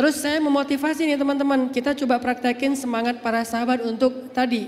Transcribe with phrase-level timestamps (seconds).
[0.00, 4.64] Terus saya memotivasi nih teman-teman, kita coba praktekin semangat para sahabat untuk tadi.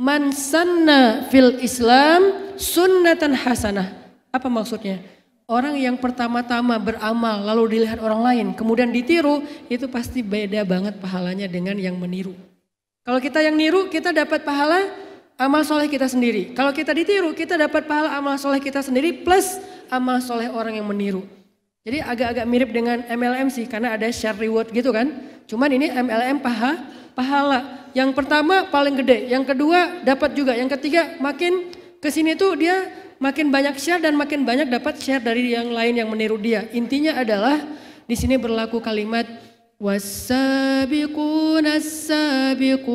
[0.00, 3.92] Man sanna fil Islam sunnatan hasanah.
[4.32, 5.04] Apa maksudnya?
[5.44, 11.52] Orang yang pertama-tama beramal lalu dilihat orang lain kemudian ditiru itu pasti beda banget pahalanya
[11.52, 12.32] dengan yang meniru.
[13.04, 14.88] Kalau kita yang niru kita dapat pahala
[15.36, 16.56] amal soleh kita sendiri.
[16.56, 19.60] Kalau kita ditiru kita dapat pahala amal soleh kita sendiri plus
[19.92, 21.28] amal soleh orang yang meniru.
[21.82, 25.10] Jadi agak-agak mirip dengan MLM sih karena ada share reward gitu kan.
[25.50, 26.78] Cuman ini MLM paha,
[27.10, 27.90] pahala.
[27.90, 32.86] Yang pertama paling gede, yang kedua dapat juga, yang ketiga makin ke sini tuh dia
[33.18, 36.70] makin banyak share dan makin banyak dapat share dari yang lain yang meniru dia.
[36.70, 37.58] Intinya adalah
[38.06, 39.26] di sini berlaku kalimat
[39.82, 42.86] wasabiqun as-sabiqun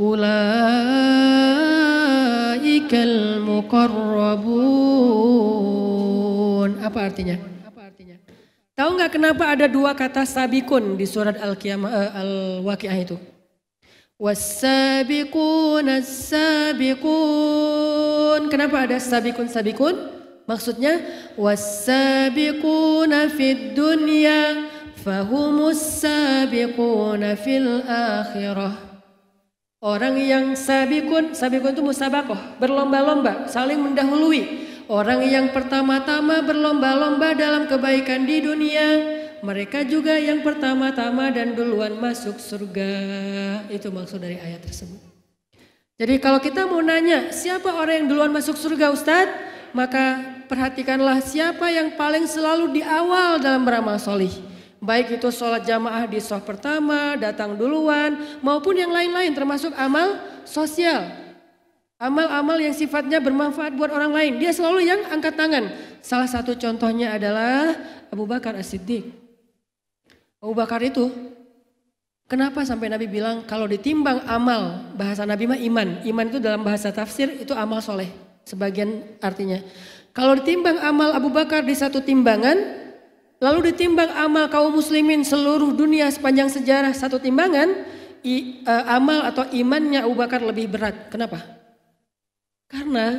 [0.00, 1.04] ulaikal
[3.44, 3.99] muqarrabun.
[7.10, 7.36] Artinya?
[7.66, 8.16] Apa artinya?
[8.78, 13.18] Tahu nggak kenapa ada dua kata sabikun di surat Al-Qiyamah uh, Al-Waqiah itu?
[14.16, 17.02] Wasabiqun as-sabiqun.
[18.48, 19.96] Kenapa ada sabikun sabikun?
[20.46, 21.00] Maksudnya
[21.40, 28.76] wasabiquna fid dunya fahumus sabiquna fil akhirah.
[29.80, 34.68] Orang yang sabikun, sabikun itu musabakoh, berlomba-lomba, saling mendahului.
[34.90, 38.88] Orang yang pertama-tama berlomba-lomba dalam kebaikan di dunia,
[39.38, 42.90] mereka juga yang pertama-tama dan duluan masuk surga.
[43.70, 44.98] Itu maksud dari ayat tersebut.
[45.94, 49.38] Jadi kalau kita mau nanya siapa orang yang duluan masuk surga Ustadz,
[49.70, 54.34] maka perhatikanlah siapa yang paling selalu di awal dalam beramal solih.
[54.82, 61.29] Baik itu sholat jamaah di soh pertama, datang duluan, maupun yang lain-lain termasuk amal sosial.
[62.00, 64.32] Amal-amal yang sifatnya bermanfaat buat orang lain.
[64.40, 65.68] Dia selalu yang angkat tangan.
[66.00, 67.76] Salah satu contohnya adalah
[68.08, 69.04] Abu Bakar As-Siddiq.
[70.40, 71.12] Abu Bakar itu
[72.30, 75.98] Kenapa sampai Nabi bilang kalau ditimbang amal, bahasa Nabi mah iman.
[76.06, 78.06] Iman itu dalam bahasa tafsir itu amal soleh.
[78.46, 79.58] Sebagian artinya.
[80.14, 82.54] Kalau ditimbang amal Abu Bakar di satu timbangan,
[83.42, 87.66] lalu ditimbang amal kaum muslimin seluruh dunia sepanjang sejarah satu timbangan,
[88.22, 91.10] i, uh, amal atau imannya Abu Bakar lebih berat.
[91.10, 91.59] Kenapa?
[92.70, 93.18] Karena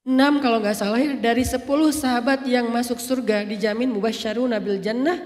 [0.00, 5.20] enam kalau nggak salah dari sepuluh sahabat yang masuk surga dijamin mubasyaruna bil jannah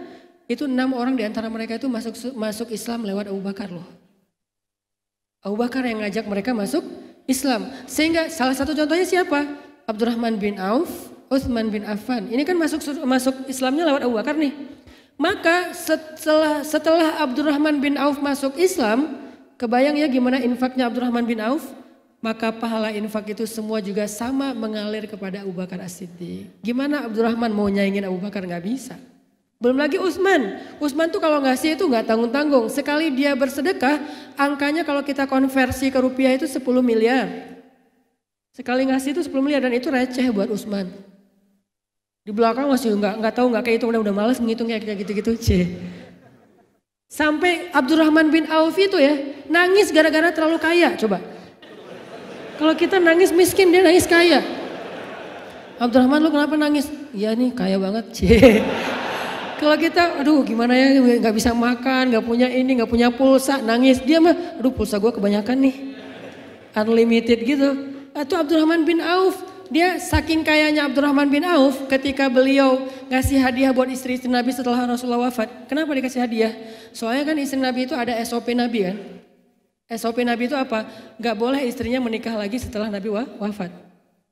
[0.50, 3.86] itu enam orang di antara mereka itu masuk masuk Islam lewat Abu Bakar loh.
[5.40, 6.82] Abu Bakar yang ngajak mereka masuk
[7.30, 7.70] Islam.
[7.86, 9.46] Sehingga salah satu contohnya siapa?
[9.84, 12.28] Abdurrahman bin Auf, Uthman bin Affan.
[12.28, 14.52] Ini kan masuk masuk Islamnya lewat Abu Bakar nih.
[15.14, 19.22] Maka setelah setelah Abdurrahman bin Auf masuk Islam,
[19.54, 21.62] kebayang ya gimana infaknya Abdurrahman bin Auf?
[22.24, 26.48] Maka pahala infak itu semua juga sama mengalir kepada Abu Bakar As-Siddiq.
[26.64, 28.48] Gimana Abdurrahman mau nyaingin Abu Bakar?
[28.48, 28.96] Nggak bisa.
[29.60, 30.56] Belum lagi Utsman.
[30.80, 32.72] Utsman tuh kalau ngasih itu nggak tanggung-tanggung.
[32.72, 34.00] Sekali dia bersedekah,
[34.40, 37.28] angkanya kalau kita konversi ke rupiah itu 10 miliar.
[38.56, 40.88] Sekali ngasih itu 10 miliar dan itu receh buat Utsman.
[42.24, 45.36] Di belakang masih nggak nggak tahu nggak kayak itu udah udah malas menghitung kayak gitu-gitu.
[45.36, 45.76] C.
[47.04, 49.12] Sampai Abdurrahman bin Auf itu ya
[49.44, 50.96] nangis gara-gara terlalu kaya.
[50.96, 51.33] Coba.
[52.54, 54.42] Kalau kita nangis miskin dia nangis kaya.
[55.74, 56.86] Abdurrahman lu kenapa nangis?
[57.10, 58.14] Iya nih kaya banget.
[59.64, 64.02] Kalau kita, aduh gimana ya, nggak bisa makan, nggak punya ini, nggak punya pulsa, nangis.
[64.02, 65.74] Dia mah, aduh pulsa gue kebanyakan nih,
[66.74, 67.70] unlimited gitu.
[68.12, 69.40] Atau Abdurrahman bin Auf,
[69.72, 75.30] dia saking kayanya Abdurrahman bin Auf ketika beliau ngasih hadiah buat istri-istri Nabi setelah Rasulullah
[75.30, 75.70] wafat.
[75.70, 76.52] Kenapa dikasih hadiah?
[76.92, 78.96] Soalnya kan istri Nabi itu ada SOP Nabi kan.
[79.92, 80.88] SOP Nabi itu apa?
[81.20, 83.84] Gak boleh istrinya menikah lagi setelah Nabi wafat.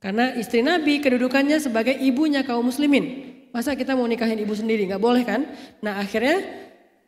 [0.02, 3.30] Karena istri Nabi kedudukannya sebagai ibunya kaum muslimin.
[3.54, 4.88] Masa kita mau nikahin ibu sendiri?
[4.90, 5.46] Nggak boleh kan?
[5.78, 6.42] Nah akhirnya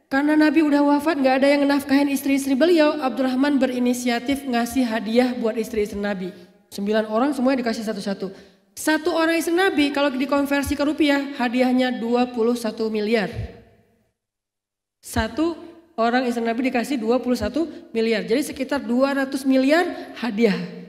[0.06, 2.94] karena Nabi udah wafat nggak ada yang nafkahin istri-istri beliau.
[3.02, 6.30] Abdurrahman berinisiatif ngasih hadiah buat istri-istri Nabi.
[6.70, 8.30] Sembilan orang semuanya dikasih satu-satu.
[8.78, 13.30] Satu orang istri Nabi kalau dikonversi ke rupiah hadiahnya 21 miliar.
[15.02, 15.58] Satu
[15.94, 18.22] orang istri Nabi dikasih 21 miliar.
[18.26, 20.84] Jadi sekitar 200 miliar hadiah.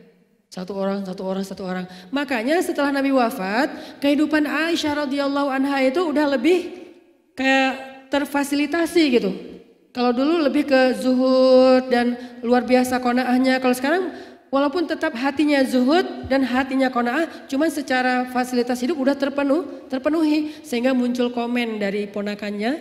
[0.50, 1.86] Satu orang, satu orang, satu orang.
[2.16, 6.72] Makanya setelah Nabi wafat, kehidupan Aisyah radhiyallahu anha itu udah lebih
[7.36, 9.31] kayak terfasilitasi gitu.
[9.92, 13.60] Kalau dulu lebih ke zuhud dan luar biasa konaahnya.
[13.60, 14.04] Kalau sekarang
[14.48, 20.56] walaupun tetap hatinya zuhud dan hatinya konaah, cuman secara fasilitas hidup udah terpenuh, terpenuhi.
[20.63, 22.80] Sehingga muncul komen dari ponakannya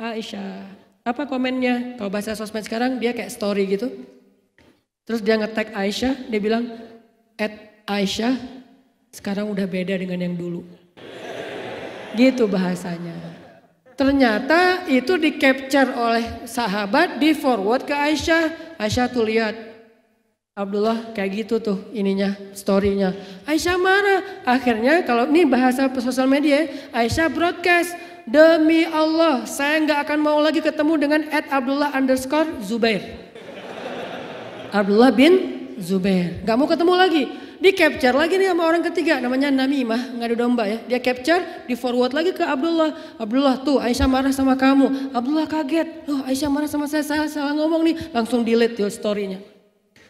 [0.00, 0.81] Aisyah.
[1.02, 1.98] Apa komennya?
[1.98, 3.90] Kalau bahasa sosmed sekarang dia kayak story gitu.
[5.02, 6.78] Terus dia nge-tag Aisyah, dia bilang,
[7.34, 8.38] at Aisyah
[9.10, 10.62] sekarang udah beda dengan yang dulu.
[12.14, 13.18] Gitu bahasanya.
[13.98, 18.78] Ternyata itu di capture oleh sahabat, di forward ke Aisyah.
[18.78, 19.54] Aisyah tuh lihat,
[20.54, 23.10] Abdullah kayak gitu tuh ininya, storynya.
[23.42, 24.20] Aisyah marah.
[24.46, 27.90] Akhirnya kalau ini bahasa sosial media, Aisyah broadcast.
[28.22, 33.02] Demi Allah, saya nggak akan mau lagi ketemu dengan Ed Abdullah underscore Zubair.
[34.72, 35.34] Abdullah bin
[35.76, 36.40] Zubair.
[36.46, 37.24] Gak mau ketemu lagi.
[37.62, 40.82] Di capture lagi nih sama orang ketiga namanya Namimah ngadu domba ya.
[40.82, 42.90] Dia capture di forward lagi ke Abdullah.
[43.22, 45.14] Abdullah tuh Aisyah marah sama kamu.
[45.14, 46.10] Abdullah kaget.
[46.10, 47.96] Loh Aisyah marah sama saya, saya salah ngomong nih.
[48.10, 49.38] Langsung delete tuh storynya.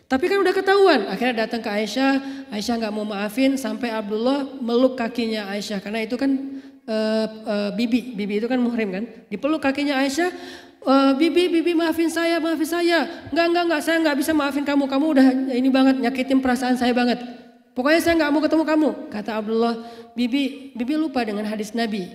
[0.09, 1.01] Tapi kan udah ketahuan.
[1.13, 2.49] Akhirnya datang ke Aisyah.
[2.49, 5.85] Aisyah nggak mau maafin sampai Abdullah meluk kakinya Aisyah.
[5.85, 6.33] Karena itu kan
[6.87, 8.15] uh, uh, bibi.
[8.15, 9.05] Bibi itu kan muhrim kan.
[9.29, 10.31] Dipeluk kakinya Aisyah.
[10.83, 13.31] Uh, bibi, bibi maafin saya, maafin saya.
[13.31, 14.85] Enggak, enggak, enggak, saya enggak bisa maafin kamu.
[14.91, 17.23] Kamu udah ini banget, nyakitin perasaan saya banget.
[17.73, 18.89] Pokoknya saya nggak mau ketemu kamu.
[19.09, 19.75] Kata Abdullah,
[20.13, 22.11] bibi, bibi lupa dengan hadis Nabi.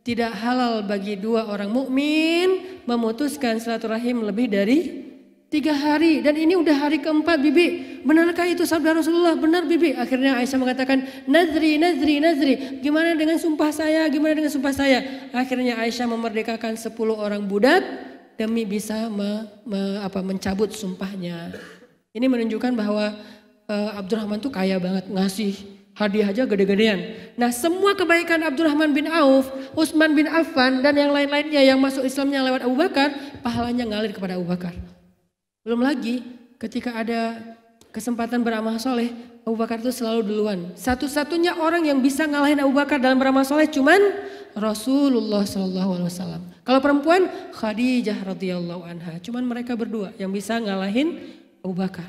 [0.00, 5.09] Tidak halal bagi dua orang mukmin memutuskan silaturahim lebih dari
[5.50, 6.22] tiga hari.
[6.22, 8.00] Dan ini udah hari keempat bibi.
[8.06, 9.36] Benarkah itu sabda Rasulullah?
[9.36, 9.98] Benar bibi.
[9.98, 12.54] Akhirnya Aisyah mengatakan, nazri, nazri, nazri.
[12.80, 14.06] Gimana dengan sumpah saya?
[14.08, 15.28] Gimana dengan sumpah saya?
[15.34, 17.82] Akhirnya Aisyah memerdekakan sepuluh orang budak
[18.40, 21.52] demi bisa me, me, apa, mencabut sumpahnya.
[22.16, 23.12] Ini menunjukkan bahwa
[23.68, 25.54] uh, Abdurrahman tuh kaya banget ngasih
[25.94, 26.98] hadiah aja gede-gedean.
[27.36, 32.40] Nah semua kebaikan Abdurrahman bin Auf, Utsman bin Affan dan yang lain-lainnya yang masuk Islamnya
[32.40, 33.12] lewat Abu Bakar,
[33.44, 34.72] pahalanya ngalir kepada Abu Bakar.
[35.60, 36.24] Belum lagi
[36.56, 37.36] ketika ada
[37.92, 39.12] kesempatan beramal soleh,
[39.44, 40.58] Abu Bakar itu selalu duluan.
[40.72, 44.00] Satu-satunya orang yang bisa ngalahin Abu Bakar dalam beramal soleh cuman
[44.56, 46.42] Rasulullah Shallallahu Alaihi Wasallam.
[46.64, 51.28] Kalau perempuan Khadijah radhiyallahu anha, cuman mereka berdua yang bisa ngalahin
[51.60, 52.08] Abu Bakar.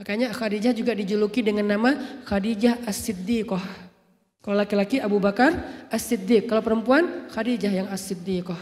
[0.00, 1.92] Makanya Khadijah juga dijuluki dengan nama
[2.24, 3.92] Khadijah As-Siddiqah.
[4.40, 5.54] Kalau laki-laki Abu Bakar
[5.92, 8.58] As-Siddiq, kalau perempuan Khadijah yang As-Siddiqah.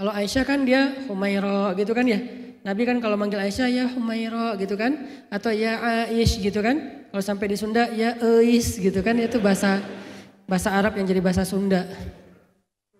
[0.00, 2.39] Kalau Aisyah kan dia Humaira gitu kan ya.
[2.60, 5.08] Nabi kan kalau manggil Aisyah ya Humaira gitu kan.
[5.32, 7.06] Atau ya Aish gitu kan.
[7.08, 9.16] Kalau sampai di Sunda ya Eis gitu kan.
[9.16, 9.80] Itu bahasa
[10.44, 11.88] bahasa Arab yang jadi bahasa Sunda.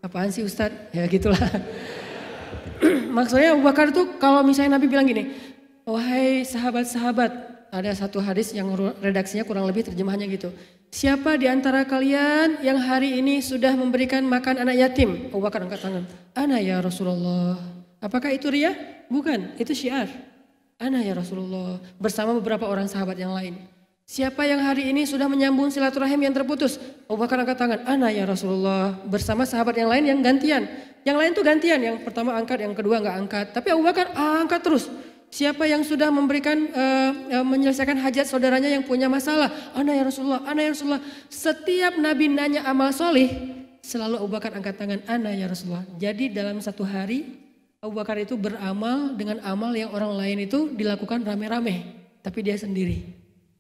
[0.01, 0.97] Apaan sih Ustadz?
[0.97, 1.41] Ya gitulah.
[3.17, 5.29] Maksudnya Abu Bakar tuh kalau misalnya Nabi bilang gini.
[5.85, 7.33] Wahai sahabat-sahabat,
[7.75, 8.71] ada satu hadis yang
[9.03, 10.55] redaksinya kurang lebih terjemahannya gitu.
[10.91, 15.31] Siapa di antara kalian yang hari ini sudah memberikan makan anak yatim?
[15.31, 16.05] Abu Bakar angkat tangan.
[16.35, 17.80] Ana ya Rasulullah.
[18.01, 18.73] Apakah itu ria?
[19.13, 20.09] Bukan, itu syiar.
[20.81, 21.77] Ana ya Rasulullah.
[22.01, 23.61] Bersama beberapa orang sahabat yang lain.
[24.09, 26.81] Siapa yang hari ini sudah menyambung silaturahim yang terputus?
[27.07, 27.81] Abu Bakar angkat tangan.
[27.85, 28.97] Ana ya Rasulullah.
[29.07, 30.67] Bersama sahabat yang lain yang gantian.
[31.07, 31.79] Yang lain tuh gantian.
[31.79, 33.47] Yang pertama angkat, yang kedua nggak angkat.
[33.55, 34.89] Tapi Abu Bakar angkat terus.
[35.31, 39.47] Siapa yang sudah memberikan uh, uh, menyelesaikan hajat saudaranya yang punya masalah?
[39.79, 41.03] Ana ya Rasulullah, ana ya Rasulullah.
[41.31, 43.31] Setiap Nabi nanya amal soleh,
[43.79, 45.87] selalu Abu Bakar angkat tangan, ana ya Rasulullah.
[46.03, 47.50] Jadi dalam satu hari
[47.81, 53.09] Abu Bakar itu beramal dengan amal yang orang lain itu dilakukan rame-rame, tapi dia sendiri.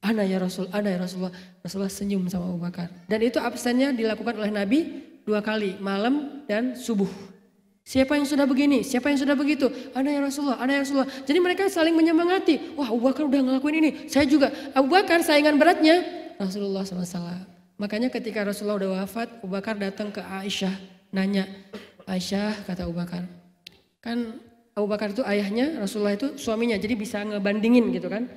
[0.04, 1.32] Ana ya Rasul, ana ya Rasulullah.
[1.64, 2.92] Rasulullah senyum sama Abu Bakar.
[3.08, 4.78] Dan itu absennya dilakukan oleh Nabi
[5.24, 7.08] dua kali, malam dan subuh.
[7.80, 8.84] Siapa yang sudah begini?
[8.84, 9.72] Siapa yang sudah begitu?
[9.96, 11.10] Ada yang Rasulullah, ada yang Rasulullah.
[11.24, 12.76] Jadi mereka saling menyemangati.
[12.76, 13.90] Wah Abu Bakar udah ngelakuin ini.
[14.04, 14.52] Saya juga.
[14.76, 16.04] Abu Bakar saingan beratnya
[16.36, 17.40] Rasulullah SAW.
[17.80, 20.76] Makanya ketika Rasulullah udah wafat, Abu Bakar datang ke Aisyah.
[21.08, 21.48] Nanya,
[22.04, 23.39] Aisyah kata Abu Bakar.
[24.00, 24.40] Kan
[24.72, 26.76] Abu Bakar itu ayahnya, Rasulullah itu suaminya.
[26.80, 28.28] Jadi bisa ngebandingin gitu kan.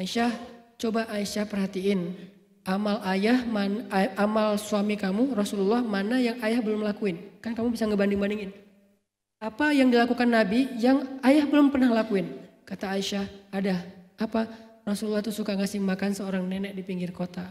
[0.00, 0.32] Aisyah,
[0.80, 2.16] coba Aisyah perhatiin.
[2.64, 7.16] Amal ayah, man, amal suami kamu, Rasulullah mana yang ayah belum lakuin.
[7.40, 8.52] Kan kamu bisa ngebanding-bandingin.
[9.40, 12.28] Apa yang dilakukan Nabi yang ayah belum pernah lakuin?
[12.68, 13.80] Kata Aisyah, ada.
[14.20, 14.44] Apa?
[14.84, 17.48] Rasulullah itu suka ngasih makan seorang nenek di pinggir kota.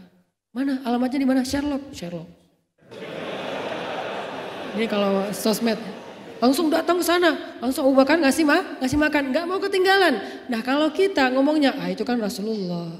[0.54, 0.82] Mana?
[0.86, 1.42] Alamatnya di mana?
[1.46, 1.90] Sherlock.
[1.94, 2.26] Sherlock.
[4.78, 5.78] Ini kalau sosmed.
[6.40, 7.60] Langsung datang ke sana.
[7.60, 9.22] Langsung Abu Bakar ngasih, ma ngasih makan.
[9.30, 10.14] Nggak mau ketinggalan.
[10.48, 12.90] Nah kalau kita ngomongnya, ah itu kan Rasulullah.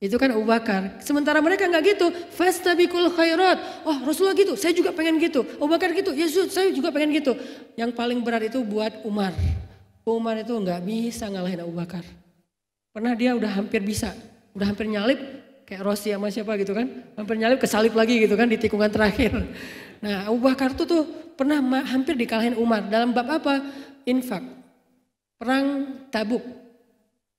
[0.00, 0.96] Itu kan Abu Bakar.
[1.04, 2.10] Sementara mereka nggak gitu.
[2.32, 3.86] Fastabikul khairat.
[3.86, 5.46] Oh Rasulullah gitu, saya juga pengen gitu.
[5.60, 7.36] Abu Bakar gitu, Yesus saya juga pengen gitu.
[7.76, 9.36] Yang paling berat itu buat Umar.
[10.08, 12.02] Umar itu nggak bisa ngalahin Abu Bakar.
[12.90, 14.10] Pernah dia udah hampir bisa,
[14.56, 15.20] udah hampir nyalip
[15.62, 16.90] kayak Rossi sama siapa gitu kan.
[17.14, 19.36] Hampir nyalip kesalip lagi gitu kan di tikungan terakhir.
[20.00, 21.02] Nah Abu Bakar tuh tuh
[21.40, 22.84] pernah hampir dikalahin Umar.
[22.84, 23.64] Dalam bab apa?
[24.04, 24.44] Infak.
[25.40, 26.44] Perang tabuk.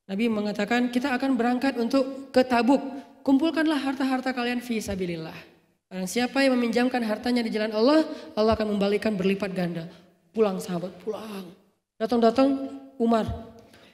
[0.10, 2.82] Nabi mengatakan kita akan berangkat untuk ke Tabuk.
[3.22, 5.38] Kumpulkanlah harta-harta kalian fi sabilillah.
[5.86, 8.02] Barang siapa yang meminjamkan hartanya di jalan Allah,
[8.34, 9.86] Allah akan membalikan berlipat ganda.
[10.34, 11.54] Pulang sahabat, pulang.
[12.02, 13.30] Datang-datang Umar.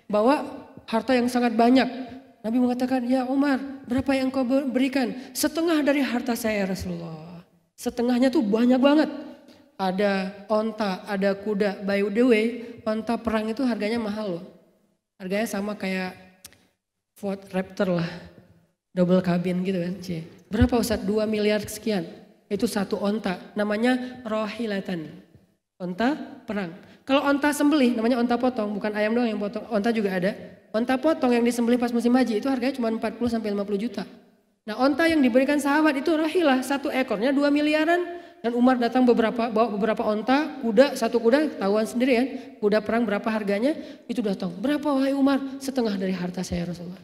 [0.08, 0.48] Bawa
[0.88, 1.86] harta yang sangat banyak.
[2.48, 5.12] Nabi mengatakan, ya Umar berapa yang kau berikan?
[5.36, 7.44] Setengah dari harta saya Rasulullah.
[7.76, 9.27] Setengahnya tuh banyak banget.
[9.78, 11.86] Ada onta, ada kuda.
[11.86, 12.46] By the way,
[12.82, 14.46] onta perang itu harganya mahal loh.
[15.22, 16.18] Harganya sama kayak
[17.14, 18.10] Ford Raptor lah.
[18.94, 19.94] Double cabin gitu kan.
[20.02, 20.26] Cie.
[20.50, 21.06] Berapa Ustaz?
[21.06, 22.10] 2 miliar sekian.
[22.50, 23.38] Itu satu onta.
[23.54, 25.14] Namanya rohilatan.
[25.78, 26.18] Onta
[26.50, 26.74] perang.
[27.06, 28.74] Kalau onta sembelih namanya onta potong.
[28.74, 29.66] Bukan ayam doang yang potong.
[29.70, 30.34] Onta juga ada.
[30.74, 34.04] Onta potong yang disembelih pas musim haji itu harganya cuma 40 sampai 50 juta.
[34.68, 38.04] Nah onta yang diberikan sahabat itu rahilah satu ekornya dua miliaran
[38.38, 42.26] dan Umar datang beberapa bawa beberapa onta kuda satu kuda tahuan sendiri ya.
[42.62, 43.74] Kuda perang berapa harganya
[44.06, 45.42] itu datang berapa wahai Umar?
[45.58, 47.02] Setengah dari harta saya Rasulullah.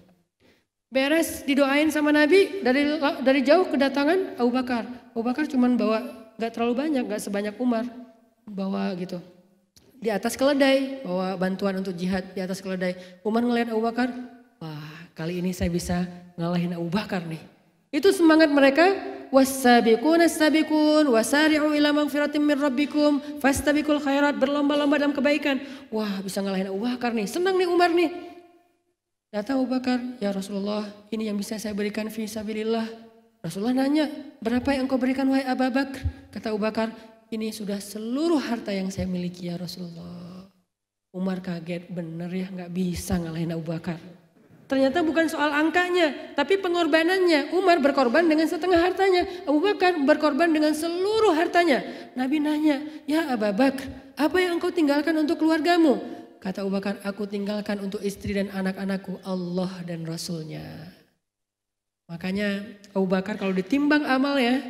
[0.94, 4.86] Beres didoain sama Nabi dari dari jauh kedatangan Abu Bakar.
[4.86, 6.06] Abu Bakar cuman bawa
[6.38, 7.90] nggak terlalu banyak nggak sebanyak Umar.
[8.46, 9.18] Bawa gitu.
[9.98, 12.94] Di atas keledai bawa bantuan untuk jihad di atas keledai.
[13.26, 14.14] Umar ngeliat Abu Bakar
[14.62, 16.06] wah kali ini saya bisa
[16.38, 17.42] ngalahin Abu Bakar nih.
[17.90, 18.90] Itu semangat mereka
[19.34, 25.58] wasabiqun as-sabiqun wasari'u ila magfiratin min rabbikum fastabiqul khairat berlomba-lomba dalam kebaikan.
[25.90, 27.26] Wah, bisa ngalahin Abu Bakar nih.
[27.26, 28.14] Senang nih Umar nih.
[29.34, 32.86] Datang Abu Bakar, "Ya Rasulullah, ini yang bisa saya berikan fi sabilillah."
[33.42, 34.06] Rasulullah nanya,
[34.38, 35.98] "Berapa yang kau berikan wahai Abu Bakar?"
[36.30, 36.94] Kata Abu Bakar,
[37.34, 40.46] "Ini sudah seluruh harta yang saya miliki ya Rasulullah."
[41.10, 43.98] Umar kaget, bener ya nggak bisa ngalahin Abu Bakar.
[44.64, 47.52] Ternyata bukan soal angkanya, tapi pengorbanannya.
[47.52, 49.28] Umar berkorban dengan setengah hartanya.
[49.44, 51.84] Abu Bakar berkorban dengan seluruh hartanya.
[52.16, 56.00] Nabi nanya, ya Abu Bakar, apa yang engkau tinggalkan untuk keluargamu?
[56.40, 60.64] Kata Abu Bakar, aku tinggalkan untuk istri dan anak-anakku Allah dan Rasulnya.
[62.08, 62.64] Makanya
[62.96, 64.64] Abu Bakar kalau ditimbang amal ya,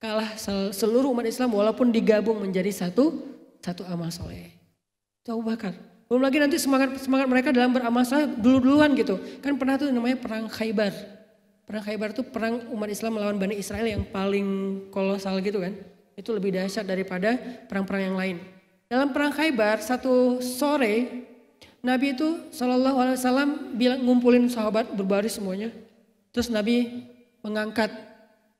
[0.00, 0.36] kalah
[0.72, 3.16] seluruh umat Islam walaupun digabung menjadi satu,
[3.60, 4.48] satu amal soleh.
[5.20, 5.89] Itu Abu Bakar.
[6.10, 9.14] Belum lagi nanti semangat semangat mereka dalam beramal saleh dulu-duluan gitu.
[9.38, 10.90] Kan pernah tuh namanya perang Khaybar.
[11.62, 14.46] Perang Khaybar itu perang umat Islam melawan Bani Israel yang paling
[14.90, 15.70] kolosal gitu kan.
[16.18, 17.38] Itu lebih dahsyat daripada
[17.70, 18.36] perang-perang yang lain.
[18.90, 21.22] Dalam perang Khaybar satu sore
[21.78, 25.70] Nabi itu Shallallahu Alaihi Wasallam bilang ngumpulin sahabat berbaris semuanya.
[26.34, 27.06] Terus Nabi
[27.38, 27.94] mengangkat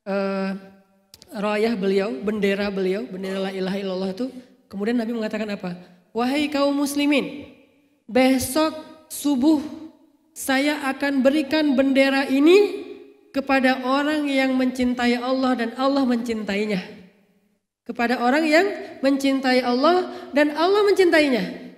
[0.07, 0.55] uh,
[1.35, 4.31] rayah beliau, bendera beliau, bendera la ilaha illallah itu.
[4.71, 5.99] Kemudian Nabi mengatakan apa?
[6.11, 7.47] Wahai kaum muslimin,
[8.11, 8.75] besok
[9.07, 9.63] subuh
[10.35, 12.87] saya akan berikan bendera ini
[13.31, 16.83] kepada orang yang mencintai Allah dan Allah mencintainya.
[17.87, 18.67] Kepada orang yang
[19.03, 21.75] mencintai Allah dan Allah mencintainya.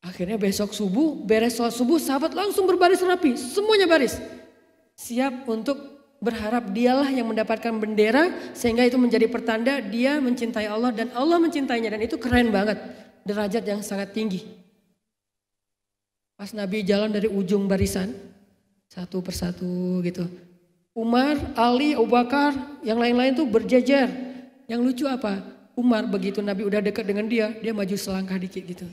[0.00, 4.16] Akhirnya besok subuh, beres sholat subuh, sahabat langsung berbaris rapi, semuanya baris.
[4.96, 5.76] Siap untuk
[6.20, 11.96] berharap dialah yang mendapatkan bendera sehingga itu menjadi pertanda dia mencintai Allah dan Allah mencintainya
[11.96, 12.76] dan itu keren banget
[13.24, 14.44] derajat yang sangat tinggi.
[16.36, 18.12] Pas Nabi jalan dari ujung barisan
[18.88, 20.28] satu persatu gitu.
[20.96, 24.10] Umar, Ali, Abu Bakar, yang lain-lain tuh berjejer.
[24.66, 25.40] Yang lucu apa?
[25.78, 28.86] Umar begitu Nabi udah dekat dengan dia, dia maju selangkah dikit gitu.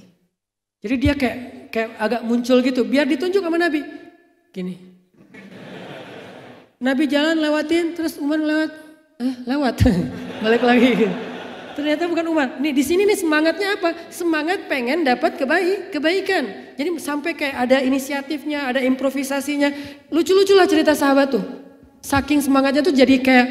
[0.80, 1.38] Jadi dia kayak
[1.74, 3.82] kayak agak muncul gitu, biar ditunjuk sama Nabi.
[4.54, 4.78] Gini,
[6.78, 8.70] Nabi jalan lewatin, terus Umar lewat,
[9.18, 9.76] eh lewat,
[10.46, 11.10] balik lagi.
[11.74, 12.48] Ternyata bukan Umar.
[12.62, 14.14] Nih di sini nih semangatnya apa?
[14.14, 16.74] Semangat pengen dapat kebaik, kebaikan.
[16.78, 19.74] Jadi sampai kayak ada inisiatifnya, ada improvisasinya.
[20.14, 21.46] Lucu-lucu lah cerita sahabat tuh.
[22.02, 23.48] Saking semangatnya tuh jadi kayak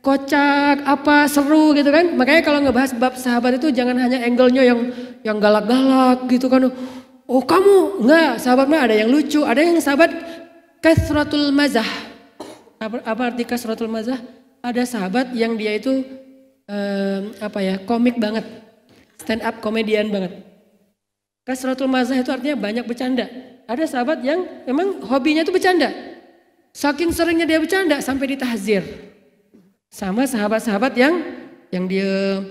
[0.00, 2.12] kocak, apa seru gitu kan.
[2.12, 4.80] Makanya kalau ngebahas bab sahabat itu jangan hanya angle-nya yang
[5.24, 6.72] yang galak-galak gitu kan.
[7.28, 10.12] Oh kamu enggak, sahabat mah ada yang lucu, ada yang sahabat
[10.80, 12.05] kasratul mazah
[12.76, 14.20] apa, apa arti kasratul mazah?
[14.60, 16.02] Ada sahabat yang dia itu
[16.66, 18.44] um, apa ya komik banget,
[19.20, 20.42] stand up komedian banget.
[21.46, 23.30] Kasratul mazah itu artinya banyak bercanda.
[23.70, 25.94] Ada sahabat yang memang hobinya itu bercanda.
[26.74, 28.82] Saking seringnya dia bercanda sampai ditahzir.
[29.86, 31.14] Sama sahabat-sahabat yang
[31.70, 32.42] yang dia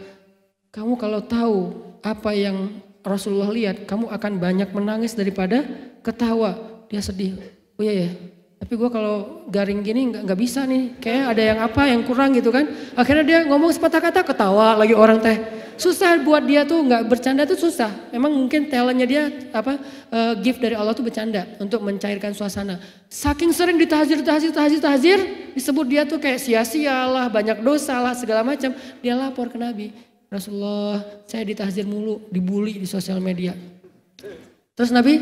[0.71, 1.57] kamu kalau tahu
[1.99, 5.61] apa yang Rasulullah lihat, kamu akan banyak menangis daripada
[6.01, 6.57] ketawa.
[6.89, 7.37] Dia sedih.
[7.77, 8.09] Oh iya ya,
[8.55, 12.49] tapi gue kalau garing gini nggak bisa nih, kayak ada yang apa yang kurang gitu
[12.49, 12.65] kan.
[12.95, 15.37] Akhirnya dia ngomong sepatah kata ketawa lagi orang teh.
[15.75, 17.91] Susah buat dia tuh nggak bercanda tuh susah.
[18.15, 19.75] Emang mungkin talentnya dia apa
[20.07, 22.79] uh, gift dari Allah tuh bercanda untuk mencairkan suasana.
[23.11, 25.19] Saking sering ditahzir, tahzir, tahzir, tahzir,
[25.51, 28.71] disebut dia tuh kayak sia-sia lah, banyak dosa lah, segala macam.
[29.03, 29.91] Dia lapor ke Nabi.
[30.31, 33.51] Rasulullah, saya ditahzir mulu, dibully di sosial media.
[34.79, 35.21] Terus Nabi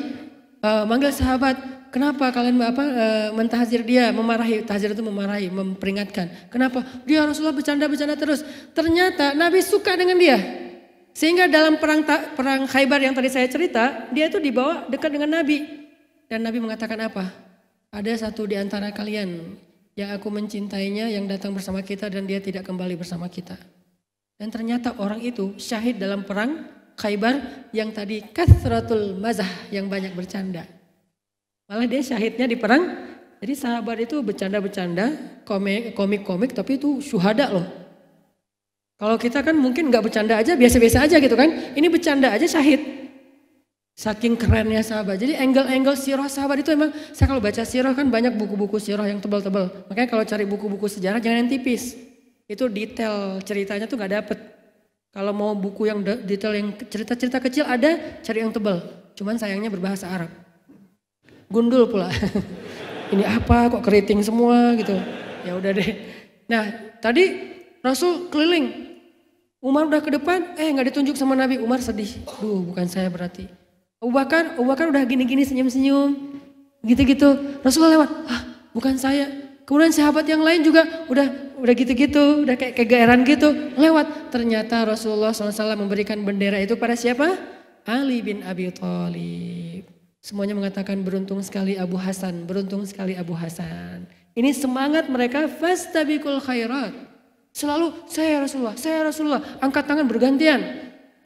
[0.62, 1.58] uh, manggil sahabat,
[1.94, 3.06] Kenapa kalian apa e,
[3.38, 6.50] mentahzir dia, memarahi, tahzir itu memarahi, memperingatkan.
[6.50, 6.82] Kenapa?
[7.06, 8.42] Dia Rasulullah bercanda-bercanda terus.
[8.74, 10.42] Ternyata Nabi suka dengan dia.
[11.14, 12.02] Sehingga dalam perang
[12.34, 15.86] perang Khaybar yang tadi saya cerita, dia itu dibawa dekat dengan Nabi.
[16.26, 17.30] Dan Nabi mengatakan apa?
[17.94, 19.54] Ada satu di antara kalian
[19.94, 23.54] yang aku mencintainya yang datang bersama kita dan dia tidak kembali bersama kita.
[24.42, 26.66] Dan ternyata orang itu syahid dalam perang
[26.98, 30.66] Khaybar yang tadi kathratul mazah yang banyak bercanda.
[31.68, 33.12] Malah dia syahidnya di perang.
[33.44, 37.68] Jadi sahabat itu bercanda-bercanda, komik-komik tapi itu syuhada loh.
[38.96, 41.76] Kalau kita kan mungkin nggak bercanda aja, biasa-biasa aja gitu kan.
[41.76, 43.04] Ini bercanda aja syahid.
[43.94, 45.20] Saking kerennya sahabat.
[45.20, 49.20] Jadi angle-angle sirah sahabat itu emang, saya kalau baca sirah kan banyak buku-buku sirah yang
[49.20, 49.70] tebal-tebal.
[49.92, 52.00] Makanya kalau cari buku-buku sejarah jangan yang tipis.
[52.48, 54.40] Itu detail ceritanya tuh gak dapet.
[55.14, 58.82] Kalau mau buku yang detail yang cerita-cerita kecil ada, cari yang tebal.
[59.14, 60.32] Cuman sayangnya berbahasa Arab.
[61.54, 62.10] Gundul pula.
[63.14, 64.98] Ini apa kok keriting semua gitu.
[65.46, 65.90] Ya udah deh.
[66.50, 67.54] Nah tadi
[67.86, 68.90] Rasul keliling.
[69.64, 71.62] Umar udah ke depan, eh nggak ditunjuk sama Nabi.
[71.62, 72.10] Umar sedih.
[72.42, 73.48] Duh bukan saya berarti.
[74.04, 76.42] Abu Bakar, Abu Bakar udah gini-gini senyum-senyum.
[76.84, 77.64] Gitu-gitu.
[77.64, 78.42] Rasulullah lewat, ah
[78.76, 79.32] bukan saya.
[79.64, 83.56] Kemudian sahabat yang lain juga udah udah gitu-gitu, udah kayak kegeeran gitu.
[83.80, 84.36] Lewat.
[84.36, 87.32] Ternyata Rasulullah SAW memberikan bendera itu pada siapa?
[87.88, 89.93] Ali bin Abi Thalib.
[90.24, 94.08] Semuanya mengatakan beruntung sekali Abu Hasan, beruntung sekali Abu Hasan.
[94.32, 96.96] Ini semangat mereka fastabikul khairat.
[97.52, 100.64] Selalu saya Rasulullah, saya Rasulullah, angkat tangan bergantian.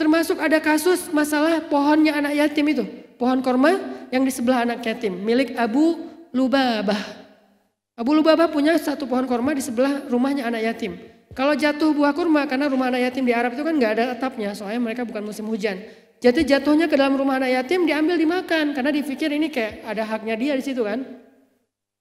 [0.01, 2.89] Termasuk ada kasus masalah pohonnya anak yatim itu.
[3.22, 3.77] Pohon korma
[4.10, 5.13] yang di sebelah anak yatim.
[5.13, 6.98] Milik Abu Lubabah.
[7.94, 10.98] Abu Lubabah punya satu pohon korma di sebelah rumahnya anak yatim.
[11.38, 14.58] Kalau jatuh buah kurma karena rumah anak yatim di Arab itu kan nggak ada atapnya.
[14.58, 15.86] Soalnya mereka bukan musim hujan.
[16.17, 18.74] Jadi jatuhnya ke dalam rumah anak yatim diambil dimakan.
[18.74, 21.05] Karena dipikir ini kayak ada haknya dia di situ kan.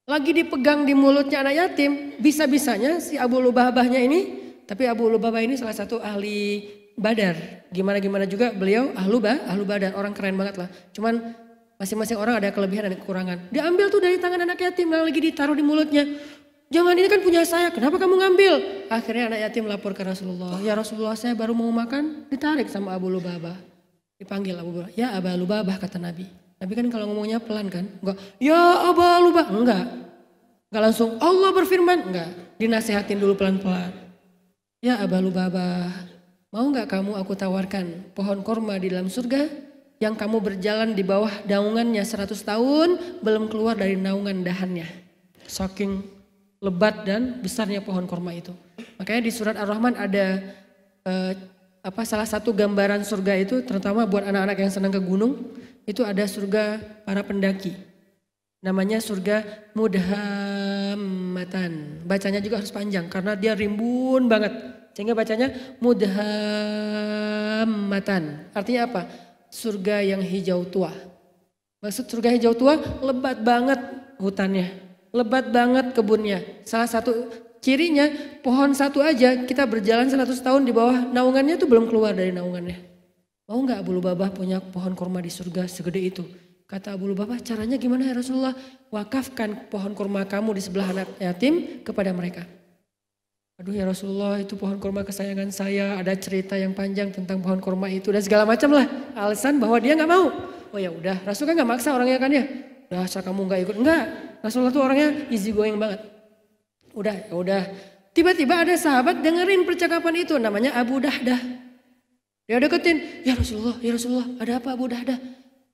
[0.07, 2.17] Lagi dipegang di mulutnya anak yatim.
[2.17, 4.47] Bisa-bisanya si Abu Lubabahnya ini.
[4.65, 6.65] Tapi Abu Lubabah ini salah satu ahli
[6.97, 7.69] badar.
[7.71, 10.69] Gimana-gimana juga beliau ahlu bah, ahlu badar, orang keren banget lah.
[10.97, 11.37] Cuman
[11.77, 13.53] masing-masing orang ada kelebihan dan kekurangan.
[13.53, 16.09] Diambil tuh dari tangan anak yatim yang lagi ditaruh di mulutnya.
[16.67, 18.53] Jangan ini kan punya saya, kenapa kamu ngambil?
[18.91, 20.59] Akhirnya anak yatim lapor ke Rasulullah.
[20.59, 23.76] Ya Rasulullah saya baru mau makan, ditarik sama Abu Lubabah.
[24.17, 26.25] Dipanggil Abu Lubabah, ya Abu Lubabah kata Nabi.
[26.57, 29.87] Nabi kan kalau ngomongnya pelan kan, enggak, ya Abu Lubabah, enggak.
[30.73, 32.31] Enggak langsung Allah berfirman, enggak.
[32.57, 33.93] Dinasehatin dulu pelan-pelan.
[34.81, 35.93] Ya Abu Lubabah,
[36.57, 39.45] Mau nggak kamu aku tawarkan pohon korma di dalam surga
[40.01, 44.89] yang kamu berjalan di bawah daungannya 100 tahun belum keluar dari naungan dahannya.
[45.45, 46.01] Saking
[46.65, 48.57] lebat dan besarnya pohon korma itu.
[48.97, 50.27] Makanya di surat Ar-Rahman ada
[51.05, 51.33] eh,
[51.87, 55.55] apa salah satu gambaran surga itu terutama buat anak-anak yang senang ke gunung
[55.87, 57.79] itu ada surga para pendaki.
[58.59, 62.03] Namanya surga mudhammatan.
[62.03, 64.51] Bacanya juga harus panjang karena dia rimbun banget.
[64.99, 68.51] Sehingga bacanya mudhammatan.
[68.51, 69.07] Artinya apa?
[69.47, 70.91] Surga yang hijau tua.
[71.87, 73.79] Maksud surga hijau tua lebat banget
[74.19, 74.75] hutannya.
[75.15, 76.43] Lebat banget kebunnya.
[76.67, 78.07] Salah satu cirinya
[78.47, 82.79] pohon satu aja kita berjalan 100 tahun di bawah naungannya tuh belum keluar dari naungannya.
[83.51, 86.23] Mau nggak Abu Lubabah punya pohon kurma di surga segede itu?
[86.67, 88.55] Kata Abu Lubabah, caranya gimana ya Rasulullah?
[88.91, 92.47] Wakafkan pohon kurma kamu di sebelah anak yatim kepada mereka.
[93.59, 97.87] Aduh ya Rasulullah itu pohon kurma kesayangan saya, ada cerita yang panjang tentang pohon kurma
[97.91, 100.31] itu dan segala macam lah alasan bahwa dia nggak mau.
[100.75, 102.45] Oh ya udah, Rasul kan nggak maksa orangnya kan ya.
[102.91, 104.05] Udah asal kamu nggak ikut, enggak.
[104.43, 106.16] Rasulullah tuh orangnya easy going banget.
[106.97, 107.63] Udah, ya udah.
[108.17, 111.37] Tiba-tiba ada sahabat dengerin percakapan itu, namanya Abu Dahdah.
[112.49, 115.19] Dia deketin, ya Rasulullah, ya Rasulullah, ada apa Abu Dahdah?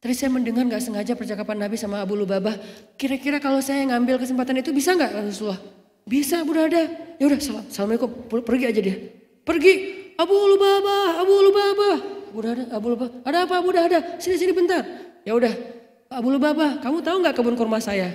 [0.02, 2.58] Tadi saya mendengar nggak sengaja percakapan Nabi sama Abu Lubabah.
[2.98, 5.62] Kira-kira kalau saya ngambil kesempatan itu bisa nggak Rasulullah?
[6.02, 6.82] Bisa udah ada.
[7.22, 8.11] Ya udah salam, assalamualaikum.
[8.42, 8.98] Pergi aja dia.
[9.46, 9.74] Pergi.
[10.18, 11.96] Abu Lubabah, Abu Lubabah.
[12.35, 13.22] Abu Dahda, Abu Lubabah.
[13.22, 13.98] Ada apa Abu Dahda?
[14.18, 14.82] Sini sini bentar.
[15.22, 15.54] Ya udah.
[16.11, 18.11] Abu Lubabah, kamu tahu nggak kebun kurma saya?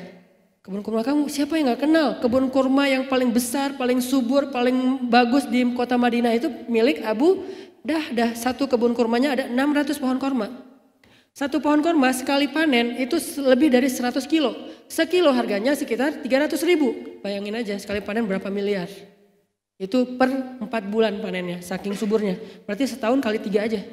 [0.67, 2.07] Kebun kurma kamu siapa yang nggak kenal?
[2.19, 7.39] Kebun kurma yang paling besar, paling subur, paling bagus di kota Madinah itu milik Abu
[7.87, 8.35] Dahdah.
[8.35, 10.51] Satu kebun kurmanya ada 600 pohon kurma.
[11.31, 13.15] Satu pohon kurma sekali panen itu
[13.47, 14.51] lebih dari 100 kilo.
[14.91, 16.91] Sekilo harganya sekitar 300 ribu.
[17.23, 18.91] Bayangin aja sekali panen berapa miliar.
[19.79, 20.27] Itu per
[20.59, 22.35] 4 bulan panennya, saking suburnya.
[22.67, 23.87] Berarti setahun kali tiga aja.